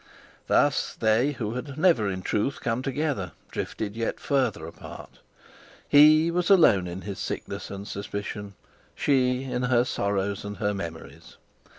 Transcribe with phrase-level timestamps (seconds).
[0.47, 5.19] Thus they, who had never in truth come together, drifted yet further apart;
[5.87, 8.55] he was alone in his sickness and suspicion,
[8.95, 11.37] she in her sorrows and her memories.